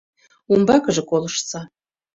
[0.51, 1.61] —Умбакыже колыштса!